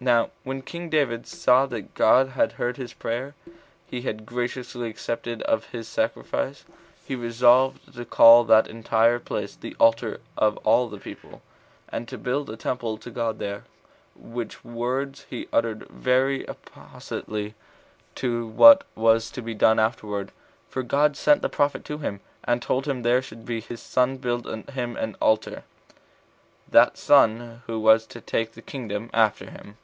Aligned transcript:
Now 0.00 0.32
when 0.42 0.60
king 0.60 0.90
David 0.90 1.26
saw 1.26 1.64
that 1.64 1.94
God 1.94 2.28
had 2.30 2.52
heard 2.52 2.76
his 2.76 2.92
prayer, 2.92 3.34
and 3.90 4.04
had 4.04 4.26
graciously 4.26 4.90
accepted 4.90 5.40
of 5.42 5.68
his 5.70 5.88
sacrifice, 5.88 6.66
he 7.06 7.14
resolved 7.14 7.94
to 7.94 8.04
call 8.04 8.44
that 8.44 8.66
entire 8.66 9.18
place 9.18 9.56
The 9.56 9.74
Altar 9.78 10.20
of 10.36 10.58
all 10.58 10.90
the 10.90 10.98
People, 10.98 11.40
and 11.88 12.06
to 12.08 12.18
build 12.18 12.50
a 12.50 12.56
temple 12.58 12.98
to 12.98 13.10
God 13.10 13.38
there; 13.38 13.64
which 14.14 14.62
words 14.62 15.24
he 15.30 15.48
uttered 15.54 15.88
very 15.88 16.44
appositely 16.44 17.54
to 18.16 18.46
what 18.46 18.84
was 18.94 19.30
to 19.30 19.40
be 19.40 19.54
done 19.54 19.78
afterward; 19.78 20.32
for 20.68 20.82
God 20.82 21.16
sent 21.16 21.40
the 21.40 21.48
prophet 21.48 21.82
to 21.86 21.96
him, 21.96 22.20
and 22.42 22.60
told 22.60 22.86
him 22.86 23.04
that 23.04 23.08
there 23.08 23.22
should 23.22 23.48
his 23.48 23.80
son 23.80 24.18
build 24.18 24.44
him 24.68 24.96
an 24.98 25.16
altar, 25.22 25.64
that 26.68 26.98
son 26.98 27.62
who 27.66 27.80
was 27.80 28.04
to 28.08 28.20
take 28.20 28.52
the 28.52 28.60
kingdom 28.60 29.08
after 29.14 29.48
him. 29.48 29.78